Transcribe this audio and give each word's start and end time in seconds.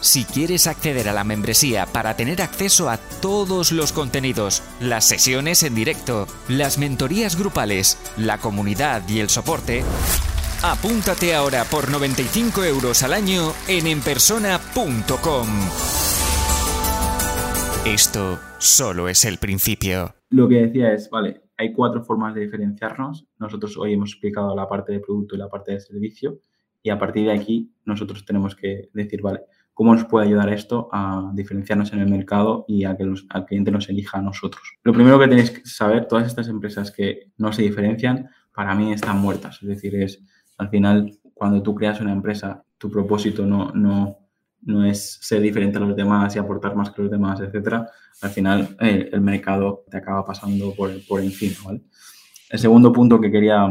Si 0.00 0.24
quieres 0.24 0.66
acceder 0.66 1.10
a 1.10 1.12
la 1.12 1.24
membresía 1.24 1.84
para 1.84 2.16
tener 2.16 2.40
acceso 2.40 2.88
a 2.88 2.96
todos 3.20 3.70
los 3.70 3.92
contenidos, 3.92 4.62
las 4.80 5.04
sesiones 5.04 5.62
en 5.62 5.74
directo, 5.74 6.26
las 6.48 6.78
mentorías 6.78 7.38
grupales, 7.38 7.98
la 8.16 8.38
comunidad 8.38 9.06
y 9.10 9.20
el 9.20 9.28
soporte, 9.28 9.82
apúntate 10.62 11.34
ahora 11.34 11.64
por 11.64 11.90
95 11.90 12.64
euros 12.64 13.02
al 13.02 13.12
año 13.12 13.52
en 13.68 13.86
enpersona.com. 13.86 15.48
Esto 17.84 18.38
solo 18.58 19.06
es 19.06 19.26
el 19.26 19.36
principio. 19.36 20.14
Lo 20.30 20.48
que 20.48 20.62
decía 20.62 20.94
es, 20.94 21.10
vale, 21.10 21.42
hay 21.58 21.74
cuatro 21.74 22.02
formas 22.02 22.34
de 22.34 22.40
diferenciarnos. 22.40 23.26
Nosotros 23.38 23.76
hoy 23.76 23.92
hemos 23.92 24.12
explicado 24.12 24.56
la 24.56 24.66
parte 24.66 24.92
de 24.92 25.00
producto 25.00 25.34
y 25.34 25.38
la 25.38 25.48
parte 25.48 25.72
de 25.72 25.80
servicio 25.80 26.40
y 26.82 26.90
a 26.90 26.98
partir 26.98 27.26
de 27.26 27.32
aquí 27.32 27.72
nosotros 27.84 28.24
tenemos 28.24 28.54
que 28.54 28.88
decir, 28.92 29.22
vale, 29.22 29.40
¿cómo 29.74 29.94
nos 29.94 30.04
puede 30.04 30.26
ayudar 30.26 30.52
esto 30.52 30.88
a 30.92 31.30
diferenciarnos 31.34 31.92
en 31.92 32.00
el 32.00 32.08
mercado 32.08 32.64
y 32.68 32.84
a 32.84 32.96
que 32.96 33.02
el 33.02 33.14
al 33.30 33.46
cliente 33.46 33.70
nos 33.70 33.88
elija 33.88 34.18
a 34.18 34.22
nosotros? 34.22 34.62
Lo 34.82 34.92
primero 34.92 35.18
que 35.18 35.28
tenéis 35.28 35.50
que 35.50 35.66
saber, 35.66 36.06
todas 36.06 36.26
estas 36.26 36.48
empresas 36.48 36.90
que 36.90 37.32
no 37.38 37.52
se 37.52 37.62
diferencian, 37.62 38.28
para 38.54 38.74
mí 38.74 38.92
están 38.92 39.18
muertas. 39.18 39.58
Es 39.62 39.68
decir, 39.68 39.94
es 39.94 40.22
al 40.58 40.68
final, 40.68 41.18
cuando 41.34 41.62
tú 41.62 41.74
creas 41.74 42.00
una 42.00 42.12
empresa, 42.12 42.62
tu 42.76 42.90
propósito 42.90 43.46
no, 43.46 43.72
no, 43.72 44.18
no 44.62 44.84
es 44.84 45.18
ser 45.22 45.40
diferente 45.40 45.78
a 45.78 45.80
los 45.80 45.96
demás 45.96 46.36
y 46.36 46.38
aportar 46.38 46.76
más 46.76 46.90
que 46.90 47.02
los 47.02 47.10
demás, 47.10 47.40
etcétera, 47.40 47.88
al 48.20 48.30
final 48.30 48.76
el, 48.80 49.20
mercado 49.20 49.84
te 49.90 49.96
acaba 49.96 50.24
pasando 50.24 50.74
por, 50.74 50.90
por 51.06 51.20
encima. 51.22 51.78
El 52.50 52.58
segundo 52.58 52.92
punto 52.92 53.20
que 53.20 53.30
quería 53.30 53.66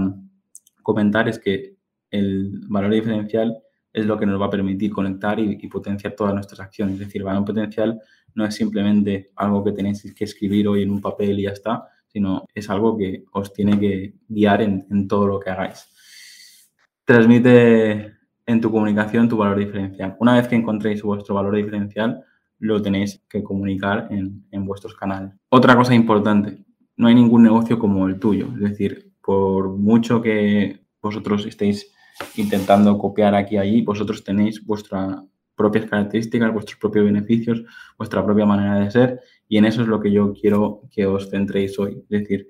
comentar 0.82 1.28
es 1.28 1.38
que 1.38 1.79
el 2.12 2.62
valor 2.68 2.94
diferencial 2.94 3.58
es 3.92 4.06
lo 4.06 4.18
que 4.18 4.26
nos 4.26 4.40
va 4.40 4.46
a 4.46 4.50
permitir 4.50 4.92
conectar 4.92 5.40
y, 5.40 5.56
potenciar 5.68 6.14
todas 6.14 6.34
nuestras 6.34 6.60
acciones. 6.60 6.96
Es 6.96 7.08
decir, 7.08 7.24
valor 7.24 7.46
potencial 7.46 8.00
no 8.36 8.46
es 8.46 8.56
simplemente 8.56 9.32
algo 9.36 9.64
que 9.64 9.72
tenéis 9.72 10.14
que 10.14 10.24
escribir 10.24 10.68
hoy 10.68 10.84
en 10.84 10.92
un 10.92 11.02
papel 11.02 11.40
y 11.40 11.44
ya 11.44 11.52
está, 11.52 11.88
sino 12.08 12.46
es 12.54 12.70
algo 12.70 12.98
que 12.98 13.26
os 13.32 13.52
tiene 13.54 13.80
que 13.80 14.16
guiar 14.28 14.62
en, 14.62 15.08
todo 15.08 15.28
lo 15.28 15.40
que 15.40 15.50
hagáis. 15.50 15.88
Transmite 17.06 18.14
en 18.46 18.62
tu 18.62 18.72
comunicación 18.72 19.28
tu 19.28 19.38
valor 19.38 19.58
diferencial. 19.58 20.16
Una 20.20 20.36
vez 20.36 20.48
que 20.48 20.56
encontréis 20.56 21.02
vuestro 21.02 21.36
valor 21.36 21.56
diferencial, 21.56 22.24
lo 22.60 22.82
tenéis 22.82 23.24
que 23.30 23.44
comunicar 23.44 24.08
en, 24.12 24.46
en 24.52 24.66
vuestros 24.66 24.94
canales. 24.96 25.34
Otra 25.50 25.76
cosa 25.76 25.96
importante, 25.96 26.64
no 26.98 27.08
hay 27.08 27.16
ningún 27.16 27.44
negocio 27.44 27.80
como 27.80 28.08
el 28.08 28.20
tuyo. 28.20 28.48
Es 28.56 28.72
decir, 28.72 29.12
por 29.22 29.70
mucho 29.70 30.22
que 30.22 30.86
vosotros 31.02 31.46
estéis 31.46 31.92
intentando 32.36 32.98
copiar 32.98 33.36
aquí 33.36 33.56
y 33.56 33.58
allí, 33.58 33.82
vosotros 33.82 34.24
tenéis 34.24 34.66
vuestras 34.66 35.24
propias 35.56 35.86
características, 35.86 36.54
vuestros 36.54 36.80
propios 36.80 37.06
beneficios, 37.06 37.64
vuestra 37.98 38.24
propia 38.24 38.46
manera 38.46 38.80
de 38.80 38.92
ser 38.92 39.20
y 39.48 39.58
en 39.58 39.66
eso 39.66 39.82
es 39.82 39.88
lo 39.88 40.00
que 40.00 40.12
yo 40.12 40.34
quiero 40.34 40.84
que 40.92 41.06
os 41.06 41.30
centréis 41.30 41.78
hoy. 41.78 42.04
Es 42.10 42.22
decir, 42.22 42.48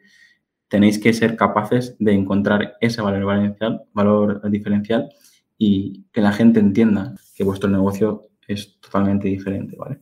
tenéis 0.68 1.00
que 1.00 1.14
ser 1.14 1.36
capaces 1.36 1.96
de 1.98 2.14
encontrar 2.14 2.78
ese 2.80 3.02
valor 3.02 3.22
diferencial, 3.22 3.82
valor 3.94 4.50
diferencial 4.52 5.10
y 5.58 6.06
que 6.12 6.22
la 6.22 6.32
gente 6.32 6.60
entienda 6.60 7.16
que 7.36 7.44
vuestro 7.44 7.70
negocio 7.70 8.30
es 8.48 8.80
totalmente 8.80 9.28
diferente, 9.28 9.76
¿vale? 9.76 10.02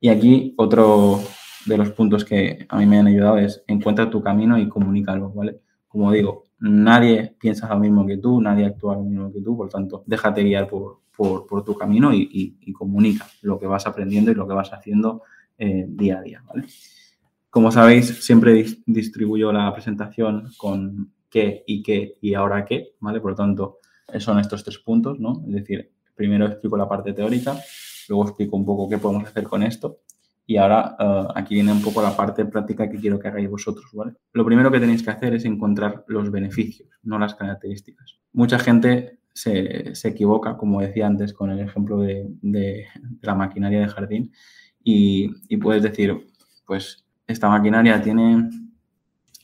Y 0.00 0.08
aquí 0.08 0.54
otro 0.56 1.20
de 1.66 1.78
los 1.78 1.90
puntos 1.92 2.24
que 2.24 2.66
a 2.68 2.78
mí 2.78 2.86
me 2.86 2.98
han 2.98 3.06
ayudado 3.06 3.38
es 3.38 3.62
encuentra 3.66 4.10
tu 4.10 4.22
camino 4.22 4.58
y 4.58 4.68
comunícalo, 4.68 5.30
¿vale? 5.30 5.60
Como 5.86 6.10
digo, 6.10 6.47
nadie 6.60 7.36
piensa 7.38 7.68
lo 7.68 7.78
mismo 7.78 8.06
que 8.06 8.18
tú, 8.18 8.40
nadie 8.40 8.66
actúa 8.66 8.94
lo 8.94 9.02
mismo 9.02 9.32
que 9.32 9.40
tú, 9.40 9.56
por 9.56 9.68
tanto, 9.68 10.02
déjate 10.06 10.42
guiar 10.42 10.68
por, 10.68 11.00
por, 11.16 11.64
tu 11.64 11.76
camino 11.76 12.12
y, 12.12 12.72
comunica 12.72 13.26
lo 13.42 13.58
que 13.58 13.66
vas 13.66 13.86
aprendiendo 13.86 14.30
y 14.30 14.34
lo 14.34 14.46
que 14.46 14.54
vas 14.54 14.72
haciendo 14.72 15.22
eh, 15.58 15.84
día 15.88 16.18
a 16.18 16.22
día, 16.22 16.42
¿vale? 16.46 16.66
Como 17.50 17.72
sabéis, 17.72 18.24
siempre 18.24 18.64
distribuyo 18.86 19.52
la 19.52 19.72
presentación 19.72 20.50
con 20.56 21.12
qué 21.28 21.64
y 21.66 21.82
qué 21.82 22.16
y 22.20 22.34
ahora 22.34 22.64
qué, 22.64 22.94
¿vale? 23.00 23.20
Por 23.20 23.32
lo 23.32 23.36
tanto, 23.36 23.78
son 24.18 24.38
estos 24.38 24.62
tres 24.62 24.78
puntos, 24.78 25.18
¿no? 25.18 25.42
Es 25.46 25.52
decir, 25.52 25.90
primero 26.14 26.46
explico 26.46 26.76
la 26.76 26.88
parte 26.88 27.12
teórica, 27.12 27.56
luego 28.08 28.24
explico 28.24 28.56
un 28.56 28.64
poco 28.64 28.88
qué 28.88 28.98
podemos 28.98 29.24
hacer 29.24 29.44
con 29.44 29.62
esto 29.62 30.00
y 30.48 30.56
ahora 30.56 30.96
eh, 30.98 31.24
aquí 31.34 31.56
viene 31.56 31.70
un 31.70 31.82
poco 31.82 32.00
la 32.00 32.16
parte 32.16 32.46
práctica 32.46 32.88
que 32.88 32.96
quiero 32.96 33.18
que 33.18 33.28
hagáis 33.28 33.50
vosotros. 33.50 33.84
Lo 34.32 34.46
primero 34.46 34.70
que 34.72 34.80
tenéis 34.80 35.02
que 35.02 35.10
hacer 35.10 35.34
es 35.34 35.44
encontrar 35.44 36.06
los 36.08 36.30
beneficios, 36.30 36.88
no 37.02 37.18
las 37.18 37.34
características. 37.34 38.18
Mucha 38.32 38.58
gente 38.58 39.20
se, 39.34 39.92
equivoca, 40.04 40.56
como 40.56 40.80
decía 40.80 41.06
antes 41.06 41.34
con 41.34 41.50
el 41.50 41.60
ejemplo 41.60 41.98
de, 41.98 42.86
la 43.20 43.34
maquinaria 43.34 43.80
de 43.80 43.88
jardín, 43.88 44.32
y, 44.82 45.28
puedes 45.58 45.82
decir, 45.82 46.16
pues 46.66 47.04
esta 47.26 47.50
maquinaria 47.50 48.00
tiene 48.00 48.48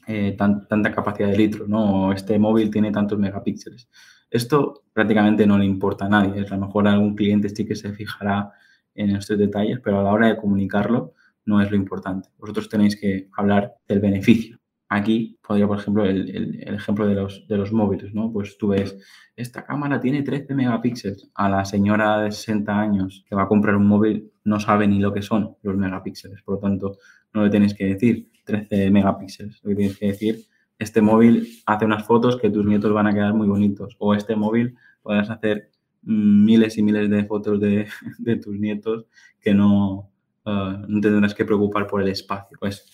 eh, 0.07 0.35
tanta 0.39 0.91
capacidad 0.91 1.29
de 1.29 1.37
litro, 1.37 1.69
¿no? 1.69 2.07
O 2.07 2.13
este 2.15 2.39
móvil 2.39 2.71
tiene 2.71 2.91
tantos 2.91 3.19
megapíxeles. 3.19 3.91
Esto 4.31 4.85
prácticamente 4.95 5.47
no 5.47 5.59
le 5.59 5.67
importa 5.67 6.07
a 6.07 6.09
nadie. 6.09 6.47
A 6.47 6.55
lo 6.55 6.65
mejor 6.65 6.89
algún 6.89 7.15
cliente 7.15 7.51
sí 7.51 7.67
que 7.67 7.77
se 7.77 7.93
fijará 7.93 8.55
en 8.94 9.16
estos 9.16 9.38
detalles, 9.38 9.81
pero 9.82 10.00
a 10.00 10.03
la 10.03 10.12
hora 10.12 10.28
de 10.28 10.37
comunicarlo 10.37 11.15
no 11.47 11.60
es 11.60 11.71
lo 11.71 11.77
importante. 11.77 12.28
Vosotros 12.38 12.69
tenéis 12.69 12.99
que 12.99 13.28
hablar 13.37 13.75
del 13.87 14.00
beneficio. 14.00 14.59
Aquí 14.88 15.38
podría, 15.47 15.66
por 15.66 15.78
ejemplo, 15.78 16.05
el, 16.05 16.62
ejemplo 16.62 17.06
de 17.06 17.15
los, 17.15 17.47
de 17.49 17.56
los 17.56 17.72
móviles, 17.72 18.15
¿no? 18.15 18.32
Pues 18.32 18.56
tú 18.59 18.69
ves, 18.69 18.97
esta 19.34 19.65
cámara 19.65 20.00
tiene 20.00 20.22
13 20.22 20.55
megapíxeles. 20.55 21.31
A 21.34 21.49
la 21.49 21.65
señora 21.65 22.21
de 22.21 22.31
60 22.31 22.78
años 22.78 23.25
que 23.28 23.34
va 23.34 23.43
a 23.43 23.49
comprar 23.49 23.77
un 23.77 23.87
móvil 23.87 24.31
no 24.44 24.60
sabe 24.60 24.87
ni 24.87 25.00
lo 25.00 25.12
que 25.12 25.22
son 25.22 25.56
los 25.62 25.76
megapíxeles. 25.76 26.43
Por 26.43 26.56
lo 26.56 26.61
tanto, 26.61 26.99
no 27.32 27.43
le 27.43 27.50
tenéis 27.50 27.75
que 27.75 27.87
decir 27.87 28.31
13 28.44 28.91
megapíxeles. 28.91 29.61
Lo 29.62 29.71
que 29.71 29.76
tienes 29.76 29.99
que 29.99 30.06
decir 30.06 30.44
este 30.78 31.00
móvil 31.00 31.49
hace 31.66 31.84
unas 31.84 32.05
fotos 32.05 32.37
que 32.37 32.50
tus 32.50 32.65
nietos 32.65 32.93
van 32.93 33.06
a 33.06 33.15
quedar 33.15 33.34
muy 33.34 33.49
bonitos. 33.49 33.97
O 33.99 34.15
este 34.15 34.37
móvil 34.37 34.76
podrás 35.03 35.31
hacer 35.31 35.71
miles 36.05 36.79
y 36.79 36.83
miles 36.83 37.11
de 37.11 37.25
fotos 37.25 37.61
de, 37.61 37.87
tus 38.43 38.59
nietos 38.59 39.07
que 39.41 39.55
no, 39.55 40.11
uh, 40.47 40.87
no 40.87 41.01
tendrás 41.01 41.35
que 41.35 41.45
preocupar 41.45 41.87
por 41.87 42.03
el 42.03 42.09
espacio. 42.09 42.57
Pues 42.59 42.87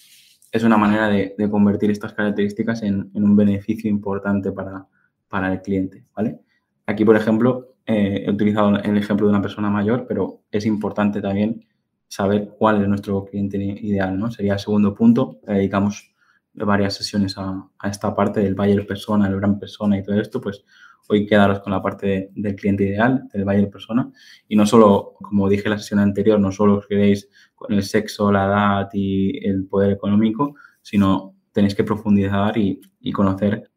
es 0.52 0.64
una 0.64 0.76
manera 0.76 1.08
de, 1.08 1.34
convertir 1.50 1.90
estas 1.90 2.12
características 2.12 2.82
en, 2.82 3.10
un 3.14 3.36
beneficio 3.36 3.90
importante 3.90 4.52
para, 4.52 4.86
para, 5.28 5.52
el 5.52 5.62
cliente. 5.62 6.04
¿vale? 6.14 6.40
Aquí, 6.86 7.04
por 7.04 7.16
ejemplo, 7.16 7.74
eh, 7.86 8.24
he 8.26 8.30
utilizado 8.30 8.76
el 8.78 8.96
ejemplo 8.96 9.26
de 9.26 9.30
una 9.30 9.42
persona 9.42 9.70
mayor, 9.70 10.06
pero 10.06 10.42
es 10.50 10.66
importante 10.66 11.20
también 11.20 11.66
saber 12.08 12.50
cuál 12.58 12.82
es 12.82 12.88
nuestro 12.88 13.24
cliente 13.24 13.58
ideal. 13.58 14.18
¿no? 14.18 14.30
Sería 14.30 14.54
el 14.54 14.58
segundo 14.58 14.94
punto. 14.94 15.40
dedicamos 15.46 16.10
varias 16.54 16.94
sesiones 16.94 17.36
a, 17.38 17.68
esta 17.84 18.14
parte 18.14 18.40
del 18.40 18.54
buyer 18.54 18.86
persona, 18.86 19.28
el 19.28 19.36
gran 19.36 19.58
persona 19.58 19.98
y 19.98 20.02
todo 20.02 20.20
esto, 20.20 20.40
pues 20.40 20.64
hoy 21.10 21.26
quedaros 21.26 21.58
con 21.60 21.72
la 21.72 21.82
parte 21.82 22.30
del 22.34 22.54
cliente 22.54 22.84
ideal, 22.84 23.28
del 23.32 23.44
buyer 23.44 23.68
persona. 23.68 24.10
Y 24.48 24.54
no 24.54 24.64
solo, 24.64 25.14
como 25.20 25.48
dije 25.48 25.64
en 25.64 25.70
la 25.72 25.78
sesión 25.78 25.98
anterior, 25.98 26.38
no 26.38 26.52
solo 26.52 26.76
os 26.76 26.86
quedéis 26.86 27.28
con 27.54 27.72
el 27.74 27.82
sexo, 27.82 28.30
la 28.30 28.46
edad 28.46 28.88
y 28.92 29.44
el 29.44 29.66
poder 29.66 29.90
económico, 29.90 30.54
sino 30.82 31.34
tenéis 31.52 31.74
que 31.74 31.82
profundizar 31.82 32.56
y, 32.56 32.80
conocer 33.12 33.70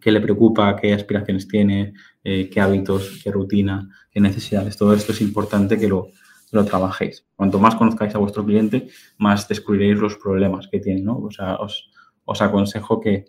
qué 0.00 0.10
le 0.10 0.20
preocupa, 0.20 0.74
qué 0.74 0.92
aspiraciones 0.92 1.46
tiene, 1.46 1.92
eh, 2.24 2.50
qué 2.50 2.60
hábitos, 2.60 3.20
qué 3.22 3.30
rutina, 3.30 3.88
qué 4.10 4.20
necesidades. 4.20 4.76
Todo 4.76 4.92
esto 4.92 5.12
es 5.12 5.20
importante 5.20 5.78
que 5.78 5.86
lo, 5.86 6.08
lo 6.50 6.64
trabajéis. 6.64 7.24
Cuanto 7.36 7.60
más 7.60 7.76
conozcáis 7.76 8.14
a 8.16 8.18
vuestro 8.18 8.44
cliente, 8.44 8.88
más 9.18 9.46
descubriréis 9.46 9.98
los 9.98 10.16
problemas 10.16 10.66
que 10.66 10.80
tiene, 10.80 11.02
¿no? 11.02 11.18
O 11.18 11.30
sea, 11.30 11.56
os, 11.56 11.90
os 12.24 12.42
aconsejo 12.42 13.00
que 13.00 13.26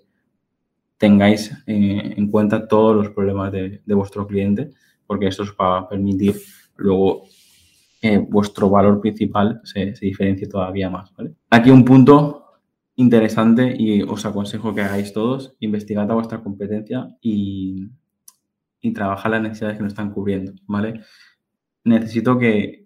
tengáis 1.01 1.51
eh, 1.67 2.13
en 2.15 2.29
cuenta 2.29 2.67
todos 2.67 2.95
los 2.95 3.09
problemas 3.09 3.51
de, 3.51 3.81
vuestro 3.87 4.25
cliente, 4.27 4.69
porque 5.05 5.27
eso 5.27 5.43
os 5.43 5.51
va 5.59 5.79
a 5.79 5.89
permitir 5.89 6.35
luego 6.77 7.23
que 7.99 8.19
vuestro 8.19 8.69
valor 8.69 9.01
principal 9.01 9.59
se, 9.63 9.93
diferencie 9.99 10.47
todavía 10.47 10.89
más. 10.89 11.11
Aquí 11.49 11.71
un 11.71 11.83
punto 11.83 12.45
interesante 12.95 13.75
y 13.77 14.03
os 14.03 14.25
aconsejo 14.25 14.73
que 14.73 14.81
hagáis 14.81 15.11
todos, 15.11 15.55
investigad 15.59 16.09
a 16.09 16.13
vuestra 16.13 16.41
competencia 16.41 17.09
y, 17.19 17.89
y 18.79 18.93
trabajad 18.93 19.31
las 19.31 19.41
necesidades 19.41 19.77
que 19.77 19.83
nos 19.83 19.93
están 19.93 20.11
cubriendo. 20.11 20.53
¿vale? 20.67 21.01
Necesito 21.83 22.37
que 22.37 22.81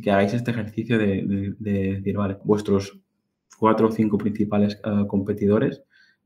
que 0.00 0.10
hagáis 0.10 0.34
este 0.34 0.50
ejercicio 0.50 0.98
de, 0.98 1.54
decir, 1.58 2.16
vale, 2.16 2.38
vuestros 2.44 2.98
cuatro 3.58 3.88
o 3.88 3.92
cinco 3.92 4.16
principales 4.18 4.80
eh, 4.84 5.06
competidores, 5.06 5.82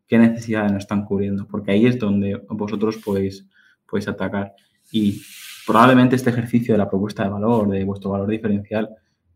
¿qué 0.07 0.19
necesidades 0.19 0.73
nos 0.73 0.83
están 0.83 1.05
cubriendo? 1.05 1.47
Porque 1.47 1.73
ahí 1.73 1.87
es 1.87 1.99
donde 1.99 2.41
vosotros 2.49 2.99
podéis, 2.99 3.47
podéis 3.89 4.09
atacar. 4.09 4.55
Y 4.91 5.21
probablemente 5.67 6.17
este 6.17 6.31
ejercicio 6.31 6.75
de 6.75 6.79
la 6.79 6.89
propuesta 6.89 7.25
de 7.25 7.31
valor, 7.31 7.69
de 7.69 7.85
vuestro 7.85 8.11
valor 8.11 8.29
diferencial, 8.29 8.91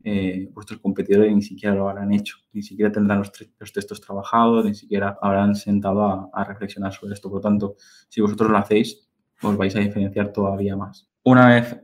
eh, 0.05 0.49
vuestros 0.53 0.81
competidores 0.81 1.35
ni 1.35 1.43
siquiera 1.43 1.75
lo 1.75 1.89
habrán 1.89 2.13
hecho, 2.13 2.37
ni 2.53 2.63
siquiera 2.63 2.93
tendrán 2.93 3.19
los, 3.19 3.33
textos 3.73 4.01
trabajados, 4.01 4.65
ni 4.65 4.75
siquiera 4.75 5.19
habrán 5.21 5.55
sentado 5.55 6.31
a, 6.33 6.45
reflexionar 6.45 6.93
sobre 6.93 7.15
esto. 7.15 7.29
Por 7.29 7.39
lo 7.39 7.43
tanto, 7.43 7.77
si 8.09 8.21
vosotros 8.21 8.51
lo 8.51 8.59
hacéis, 8.59 9.09
os 9.43 9.57
vais 9.57 9.75
a 9.77 9.81
diferenciar 9.81 10.33
todavía 10.33 10.77
más. 10.77 11.09
Una 11.25 11.49
vez 11.49 11.77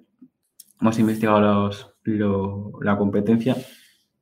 hemos 0.81 0.99
investigado 0.99 1.71
la 2.81 2.97
competencia, 2.97 3.57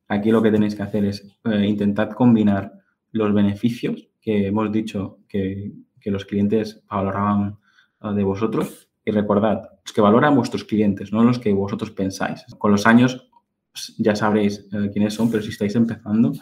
aquí 0.08 0.30
lo 0.30 0.42
que 0.42 0.50
tenéis 0.50 0.74
que 0.74 0.82
hacer 0.82 1.04
es 1.04 1.26
eh, 1.44 1.66
intentar 1.66 2.14
combinar 2.14 2.72
los 3.12 3.32
beneficios 3.34 4.08
que 4.22 4.46
hemos 4.46 4.72
dicho 4.72 5.18
que, 5.28 5.72
que 6.00 6.10
los 6.10 6.24
clientes 6.24 6.82
valoraban 6.88 7.58
eh, 8.02 8.14
de 8.14 8.22
vosotros 8.22 8.88
y 9.04 9.10
recordad, 9.10 9.68
los 9.84 9.92
que 9.92 10.00
valoran 10.00 10.36
vuestros 10.36 10.64
clientes, 10.64 11.12
no 11.12 11.24
los 11.24 11.38
que 11.38 11.52
vosotros 11.52 11.90
pensáis. 11.90 12.44
Con 12.56 12.70
los 12.70 12.86
años 12.86 13.28
pues, 13.72 13.94
ya 13.98 14.14
sabréis 14.14 14.66
eh, 14.72 14.90
quiénes 14.92 15.14
son, 15.14 15.30
pero 15.30 15.42
si 15.42 15.50
estáis 15.50 15.74
empezando, 15.74 16.32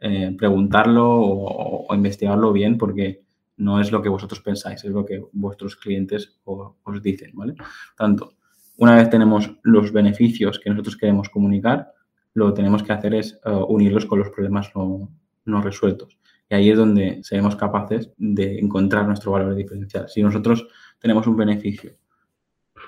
eh, 0.00 0.34
preguntarlo 0.36 1.08
o, 1.08 1.94
investigarlo 1.94 2.52
bien 2.52 2.76
porque 2.76 3.24
no 3.56 3.80
es 3.80 3.90
lo 3.92 4.02
que 4.02 4.08
vosotros 4.08 4.40
pensáis, 4.40 4.84
es 4.84 4.90
lo 4.90 5.04
que 5.04 5.22
vuestros 5.32 5.76
clientes 5.76 6.40
os, 6.44 7.02
dicen, 7.02 7.30
¿vale? 7.34 7.54
Tanto, 7.96 8.34
una 8.76 8.96
vez 8.96 9.08
tenemos 9.08 9.50
los 9.62 9.92
beneficios 9.92 10.58
que 10.58 10.70
nosotros 10.70 10.96
queremos 10.96 11.28
comunicar, 11.28 11.92
lo 12.34 12.48
que 12.48 12.56
tenemos 12.56 12.82
que 12.82 12.92
hacer 12.92 13.14
es 13.14 13.38
eh, 13.44 13.50
unirlos 13.68 14.06
con 14.06 14.18
los 14.18 14.30
problemas 14.30 14.70
no, 14.74 15.08
no 15.44 15.62
resueltos. 15.62 16.18
Ahí 16.54 16.70
es 16.70 16.76
donde 16.76 17.20
seremos 17.22 17.56
capaces 17.56 18.10
de 18.16 18.58
encontrar 18.58 19.06
nuestro 19.06 19.32
valor 19.32 19.54
diferencial. 19.54 20.08
Si 20.08 20.22
nosotros 20.22 20.66
tenemos 21.00 21.26
un 21.26 21.36
beneficio 21.36 21.92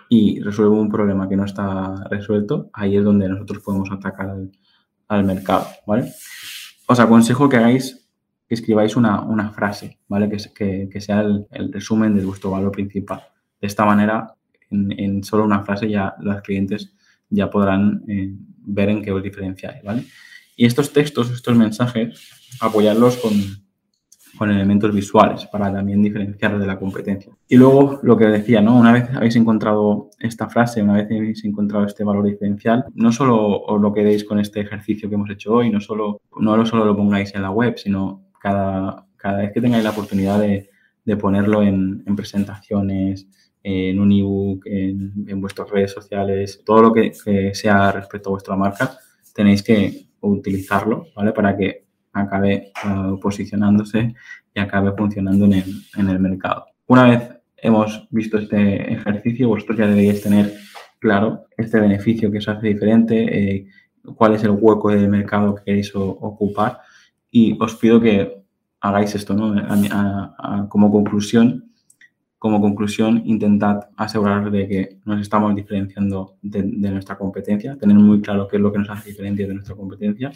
y 0.09 0.41
resuelve 0.41 0.77
un 0.77 0.89
problema 0.89 1.29
que 1.29 1.37
no 1.37 1.45
está 1.45 2.05
resuelto, 2.09 2.71
ahí 2.73 2.97
es 2.97 3.05
donde 3.05 3.29
nosotros 3.29 3.63
podemos 3.63 3.91
atacar 3.91 4.35
al, 5.09 5.25
mercado, 5.25 5.67
¿vale? 5.87 6.13
Os 6.87 7.01
aconsejo 7.01 7.49
que 7.49 7.57
hagáis, 7.57 8.09
que 8.49 8.55
escribáis 8.55 8.97
una, 8.97 9.51
frase, 9.51 9.99
¿vale? 10.09 10.29
Que, 10.29 11.01
sea 11.01 11.21
el, 11.21 11.73
resumen 11.73 12.17
de 12.17 12.25
vuestro 12.25 12.53
valor 12.53 12.73
principal. 12.73 13.23
De 13.61 13.67
esta 13.67 13.85
manera, 13.85 14.35
en, 14.71 15.25
solo 15.25 15.45
una 15.45 15.65
frase 15.65 15.89
ya 15.89 16.15
los 16.21 16.41
clientes 16.43 16.93
ya 17.29 17.51
podrán 17.51 18.05
eh, 18.07 18.33
ver 18.59 18.91
en 18.91 19.03
qué 19.03 19.11
os 19.13 19.23
diferenciáis, 19.23 19.83
¿vale? 19.83 20.05
Y 20.57 20.67
estos 20.67 20.93
textos, 20.93 21.31
estos 21.31 21.57
mensajes, 21.57 22.19
apoyarlos 22.61 23.19
con, 23.19 23.33
con 24.37 24.51
elementos 24.51 24.95
visuales 24.95 25.47
para 25.47 25.73
también 25.73 26.03
diferenciar 26.03 26.59
de 26.59 26.67
la 26.67 26.79
competencia. 26.79 27.33
Y 27.49 27.57
luego 27.57 28.01
lo 28.03 28.17
que 28.17 28.27
decía, 28.27 28.61
¿no? 28.61 28.77
Una 28.77 28.93
vez 28.93 29.09
habéis 29.15 29.37
encontrado 29.37 30.11
esta 30.21 30.49
frase, 30.49 30.83
una 30.83 30.95
vez 30.95 31.07
habéis 31.11 31.45
encontrado 31.45 31.87
este 31.87 32.05
valor 32.05 32.25
diferencial, 32.25 32.85
no 32.95 33.13
solo 33.13 33.63
os 33.63 33.81
lo 33.81 33.93
quedéis 33.93 34.25
con 34.25 34.39
este 34.39 34.61
ejercicio 34.61 35.09
que 35.09 35.15
hemos 35.15 35.31
hecho 35.31 35.55
hoy, 35.55 35.71
no 35.71 35.81
solo, 35.81 36.21
no 36.39 36.67
solo 36.67 36.85
lo 36.85 36.97
pongáis 36.97 37.35
en 37.35 37.43
la 37.43 37.51
web, 37.51 37.75
sino 37.77 38.27
cada, 38.41 39.07
cada 39.17 39.39
vez 39.39 39.53
que 39.53 39.61
tengáis 39.61 39.85
la 39.85 39.91
oportunidad 39.91 40.41
de, 40.41 40.71
de 41.05 41.17
ponerlo 41.17 41.63
en, 41.63 42.03
en, 42.07 42.17
presentaciones, 42.17 43.27
en 43.63 43.99
un 43.99 44.13
ebook, 44.13 44.67
en, 44.67 45.25
en 45.27 45.41
vuestras 45.41 45.69
redes 45.71 45.93
sociales, 45.93 46.63
todo 46.65 46.83
lo 46.83 46.93
que, 46.93 47.13
que 47.25 47.55
sea 47.55 47.91
respecto 47.93 48.29
a 48.29 48.33
vuestra 48.33 48.57
marca, 48.57 48.99
tenéis 49.37 49.63
que 49.63 50.09
utilizarlo, 50.21 51.09
¿vale? 51.15 51.33
Para 51.33 51.55
que 51.57 51.85
acabe 52.15 52.73
uh, 52.87 53.21
posicionándose 53.21 54.15
y 54.55 54.59
acabe 54.61 54.93
funcionando 54.97 55.45
en 55.45 55.53
el, 55.53 55.65
en 55.99 56.09
el, 56.09 56.19
mercado. 56.19 56.65
Una 56.87 57.05
vez 57.05 57.31
hemos 57.59 58.09
visto 58.11 58.39
este 58.39 58.95
ejercicio, 58.95 59.49
vosotros 59.49 59.79
ya 59.79 59.87
deberíais 59.87 60.23
tener 60.23 60.55
claro 60.99 61.45
este 61.59 61.79
beneficio 61.79 62.31
que 62.33 62.39
os 62.39 62.49
hace 62.49 62.69
diferente, 62.69 63.17
eh, 63.39 63.67
cuál 64.17 64.35
es 64.35 64.43
el 64.45 64.53
hueco 64.53 64.91
del 64.91 65.09
mercado 65.09 65.55
que 65.55 65.65
queréis 65.65 65.93
ocupar 65.95 66.81
y 67.31 67.55
os 67.61 67.75
pido 67.77 68.01
que 68.01 68.43
hagáis 68.81 69.15
esto, 69.15 69.35
¿no? 69.35 69.55
como 70.69 70.91
conclusión, 70.91 71.73
como 72.39 72.61
conclusión, 72.61 73.23
intentad 73.25 73.81
aseguraros 73.97 74.53
de 74.53 74.69
que 74.69 74.99
nos 75.05 75.21
estamos 75.21 75.55
diferenciando 75.55 76.37
de, 76.43 76.63
de, 76.63 76.91
nuestra 76.91 77.17
competencia, 77.17 77.77
tener 77.77 77.97
muy 77.97 78.21
claro 78.21 78.47
qué 78.47 78.57
es 78.57 78.63
lo 78.63 78.73
que 78.73 78.79
nos 78.79 78.91
hace 78.91 79.11
diferente 79.11 79.47
de 79.47 79.55
nuestra 79.55 79.75
competencia 79.75 80.31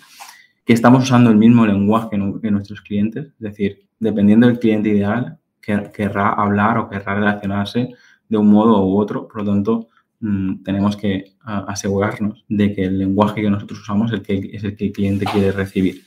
que 0.70 0.74
estamos 0.74 1.02
usando 1.02 1.30
el 1.30 1.36
mismo 1.36 1.66
lenguaje 1.66 2.10
que 2.10 2.50
nuestros 2.50 2.80
clientes, 2.82 3.26
es 3.26 3.40
decir, 3.40 3.88
dependiendo 3.98 4.46
del 4.46 4.60
cliente 4.60 4.90
ideal, 4.90 5.38
querrá 5.60 6.28
hablar 6.28 6.78
o 6.78 6.88
querrá 6.88 7.16
relacionarse 7.16 7.88
de 8.28 8.38
un 8.38 8.48
modo 8.48 8.86
u 8.86 8.96
otro, 8.96 9.26
por 9.26 9.42
lo 9.42 9.52
tanto, 9.52 9.88
mm, 10.20 10.62
tenemos 10.62 10.96
que 10.96 11.32
asegurarnos 11.44 12.44
de 12.48 12.72
que 12.72 12.84
el 12.84 12.98
lenguaje 12.98 13.42
que 13.42 13.50
nosotros 13.50 13.80
usamos 13.80 14.12
es 14.12 14.20
el 14.20 14.22
que, 14.22 14.50
es 14.52 14.62
el, 14.62 14.76
que 14.76 14.86
el 14.86 14.92
cliente 14.92 15.24
quiere 15.24 15.50
recibir. 15.50 16.02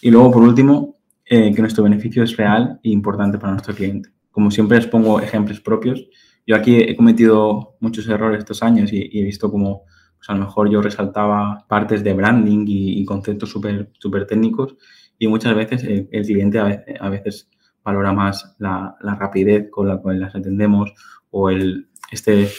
Y 0.00 0.10
luego, 0.10 0.32
por 0.32 0.42
último, 0.42 0.96
eh, 1.24 1.54
que 1.54 1.60
nuestro 1.60 1.84
beneficio 1.84 2.24
es 2.24 2.36
real 2.36 2.80
e 2.82 2.90
importante 2.90 3.38
para 3.38 3.52
nuestro 3.52 3.74
cliente. 3.74 4.08
Como 4.30 4.50
siempre 4.50 4.78
les 4.78 4.86
pongo 4.86 5.20
ejemplos 5.20 5.60
propios, 5.60 6.06
yo 6.46 6.56
aquí 6.56 6.76
he 6.76 6.96
cometido 6.96 7.76
muchos 7.80 8.08
errores 8.08 8.38
estos 8.38 8.62
años 8.62 8.92
y, 8.92 9.08
y 9.12 9.20
he 9.20 9.24
visto 9.24 9.50
como 9.50 9.84
pues 10.20 10.28
a 10.28 10.34
lo 10.34 10.40
mejor 10.40 10.68
yo 10.68 10.82
resaltaba 10.82 11.64
partes 11.66 12.04
de 12.04 12.12
branding 12.12 12.66
y, 12.68 13.04
conceptos 13.06 13.48
súper 13.48 13.90
super 13.98 14.26
técnicos 14.26 14.76
y 15.18 15.26
muchas 15.28 15.54
veces 15.54 15.82
el, 15.82 16.26
cliente 16.26 16.58
a 16.58 17.08
veces, 17.08 17.48
valora 17.82 18.12
más 18.12 18.54
la, 18.58 18.94
rapidez 19.00 19.70
con 19.70 19.88
la 19.88 19.96
cual 19.96 20.20
las 20.20 20.34
atendemos 20.34 20.92
o 21.30 21.48
el, 21.48 21.88
este, 22.12 22.50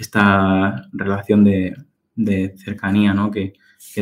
esta 0.00 0.88
relación 0.92 1.44
de, 1.44 1.76
cercanía 2.56 3.14
¿no? 3.14 3.30
que, 3.30 3.52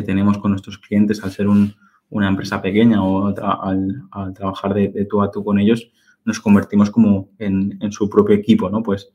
tenemos 0.07 0.39
con 0.39 0.53
nuestros 0.53 0.79
clientes 0.79 1.23
al 1.23 1.31
ser 1.31 1.47
una 1.47 2.29
empresa 2.29 2.63
pequeña 2.63 3.05
o 3.05 3.35
al, 3.37 4.35
trabajar 4.35 4.73
de, 4.73 5.07
tú 5.11 5.21
a 5.21 5.31
tú 5.31 5.45
con 5.45 5.59
ellos, 5.59 5.93
nos 6.25 6.41
convertimos 6.41 6.91
como 6.91 7.31
en, 7.39 7.79
su 7.93 8.09
propio 8.09 8.35
equipo, 8.35 8.71
¿no? 8.71 8.83
Pues 8.83 9.11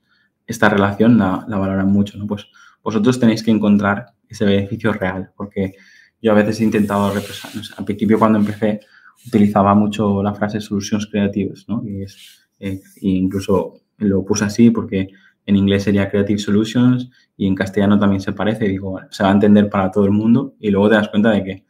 esta 0.45 0.69
relación 0.69 1.17
la, 1.17 1.45
la 1.47 1.57
valoran 1.57 1.87
mucho, 1.87 2.17
¿no? 2.17 2.27
Pues 2.27 2.47
vosotros 2.83 3.19
tenéis 3.19 3.43
que 3.43 3.51
encontrar 3.51 4.07
ese 4.27 4.45
beneficio 4.45 4.93
real, 4.93 5.31
porque 5.35 5.73
yo 6.21 6.31
a 6.31 6.35
veces 6.35 6.59
he 6.59 6.63
intentado 6.63 7.13
represar, 7.13 7.51
al 7.77 7.85
principio 7.85 8.19
cuando 8.19 8.39
empecé 8.39 8.81
utilizaba 9.25 9.75
mucho 9.75 10.23
la 10.23 10.33
frase 10.33 10.61
solutions 10.61 11.07
creativas, 11.07 11.65
¿no? 11.67 11.83
Y 11.85 12.03
es, 12.03 12.47
eh, 12.59 12.81
incluso 13.01 13.81
lo 13.97 14.23
puse 14.23 14.45
así 14.45 14.69
porque 14.69 15.09
en 15.45 15.55
inglés 15.55 15.83
sería 15.83 16.09
Creative 16.09 16.39
Solutions 16.39 17.09
y 17.35 17.47
en 17.47 17.55
castellano 17.55 17.99
también 17.99 18.21
se 18.21 18.33
parece. 18.33 18.67
Digo, 18.67 18.99
se 19.09 19.23
va 19.23 19.29
a 19.29 19.33
entender 19.33 19.69
para 19.69 19.91
todo 19.91 20.05
el 20.05 20.11
mundo 20.11 20.55
y 20.59 20.69
luego 20.69 20.89
te 20.89 20.95
das 20.95 21.09
cuenta 21.09 21.31
de 21.31 21.43
que, 21.43 21.65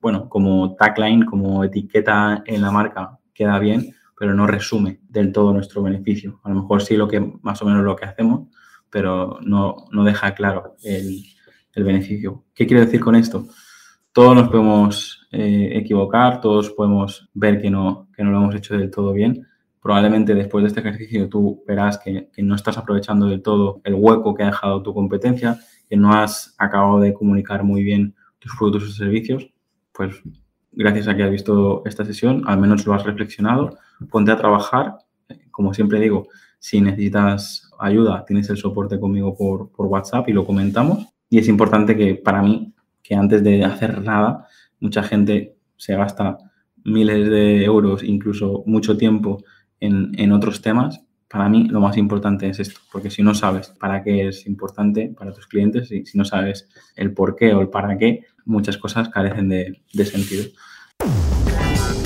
bueno, 0.00 0.28
como 0.28 0.74
tagline, 0.74 1.24
como 1.24 1.62
etiqueta 1.64 2.42
en 2.46 2.62
la 2.62 2.70
marca 2.70 3.18
queda 3.32 3.58
bien, 3.58 3.94
pero 4.22 4.34
no 4.34 4.46
resume 4.46 5.00
del 5.08 5.32
todo 5.32 5.52
nuestro 5.52 5.82
beneficio. 5.82 6.38
A 6.44 6.50
lo 6.50 6.62
mejor 6.62 6.80
sí 6.80 6.96
lo 6.96 7.08
que 7.08 7.18
más 7.42 7.60
o 7.60 7.64
menos 7.64 7.82
lo 7.82 7.96
que 7.96 8.04
hacemos, 8.04 8.46
pero 8.88 9.40
no, 9.42 9.86
no 9.90 10.04
deja 10.04 10.32
claro 10.32 10.76
el, 10.84 11.24
el, 11.74 11.82
beneficio. 11.82 12.44
¿Qué 12.54 12.64
quiero 12.64 12.84
decir 12.84 13.00
con 13.00 13.16
esto? 13.16 13.48
Todos 14.12 14.36
nos 14.36 14.48
podemos 14.48 15.26
eh, 15.32 15.72
equivocar, 15.74 16.40
todos 16.40 16.70
podemos 16.70 17.28
ver 17.34 17.60
que 17.60 17.68
no, 17.68 18.10
que 18.16 18.22
no 18.22 18.30
lo 18.30 18.36
hemos 18.36 18.54
hecho 18.54 18.78
del 18.78 18.92
todo 18.92 19.12
bien. 19.12 19.44
Probablemente 19.80 20.36
después 20.36 20.62
de 20.62 20.68
este 20.68 20.78
ejercicio 20.78 21.28
tú 21.28 21.64
verás 21.66 21.98
que, 21.98 22.30
que 22.32 22.44
no 22.44 22.54
estás 22.54 22.78
aprovechando 22.78 23.26
del 23.26 23.42
todo 23.42 23.80
el 23.82 23.94
hueco 23.94 24.36
que 24.36 24.44
ha 24.44 24.46
dejado 24.46 24.84
tu 24.84 24.94
competencia, 24.94 25.58
que 25.88 25.96
no 25.96 26.12
has 26.12 26.54
acabado 26.58 27.00
de 27.00 27.12
comunicar 27.12 27.64
muy 27.64 27.82
bien 27.82 28.14
tus 28.38 28.54
productos 28.56 28.88
o 28.88 28.92
servicios. 28.92 29.50
Pues 29.92 30.14
gracias 30.70 31.08
a 31.08 31.16
que 31.16 31.24
has 31.24 31.30
visto 31.32 31.82
esta 31.86 32.04
sesión, 32.04 32.44
al 32.46 32.60
menos 32.60 32.86
lo 32.86 32.94
has 32.94 33.02
reflexionado, 33.02 33.78
ponte 34.10 34.32
a 34.32 34.36
trabajar. 34.36 34.98
Como 35.50 35.74
siempre 35.74 36.00
digo, 36.00 36.28
si 36.58 36.80
necesitas 36.80 37.70
ayuda, 37.78 38.24
tienes 38.24 38.48
el 38.50 38.56
soporte 38.56 39.00
conmigo 39.00 39.36
por, 39.36 39.70
por 39.70 39.86
WhatsApp 39.86 40.28
y 40.28 40.32
lo 40.32 40.46
comentamos. 40.46 41.06
Y 41.28 41.38
es 41.38 41.48
importante 41.48 41.96
que 41.96 42.14
para 42.14 42.42
mí, 42.42 42.72
que 43.02 43.14
antes 43.14 43.42
de 43.42 43.64
hacer 43.64 44.02
nada, 44.02 44.46
mucha 44.78 45.02
gente 45.02 45.56
se 45.76 45.96
gasta 45.96 46.38
miles 46.84 47.28
de 47.28 47.64
euros, 47.64 48.02
incluso 48.02 48.62
mucho 48.66 48.96
tiempo 48.96 49.42
en, 49.80 50.12
en, 50.18 50.32
otros 50.32 50.62
temas. 50.62 51.00
Para 51.28 51.48
mí 51.48 51.68
lo 51.68 51.80
más 51.80 51.96
importante 51.96 52.48
es 52.48 52.60
esto, 52.60 52.80
porque 52.92 53.10
si 53.10 53.22
no 53.22 53.34
sabes 53.34 53.70
para 53.80 54.02
qué 54.02 54.28
es 54.28 54.46
importante 54.46 55.12
para 55.16 55.32
tus 55.32 55.46
clientes, 55.46 55.90
y 55.90 56.04
si 56.04 56.18
no 56.18 56.24
sabes 56.24 56.68
el 56.94 57.12
por 57.14 57.34
qué 57.34 57.54
o 57.54 57.60
el 57.60 57.70
para 57.70 57.96
qué, 57.96 58.26
muchas 58.44 58.76
cosas 58.76 59.08
carecen 59.08 59.48
de, 59.48 59.82
de 59.92 60.04
sentido. 60.04 60.44